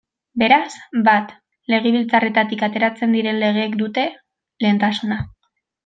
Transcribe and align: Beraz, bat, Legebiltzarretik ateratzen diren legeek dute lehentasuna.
Beraz, 0.43 0.71
bat, 1.07 1.35
Legebiltzarretik 1.73 2.65
ateratzen 2.71 3.13
diren 3.19 3.41
legeek 3.45 3.79
dute 3.85 4.07
lehentasuna. 4.67 5.21